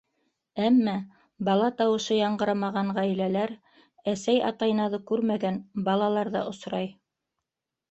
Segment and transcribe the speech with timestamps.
[0.67, 0.93] Әммә
[1.49, 3.55] бала тауышы яңғырамаған ғаиләләр,
[4.15, 6.93] әсәй, атай наҙы күрмәгән балалар ҙа осрай.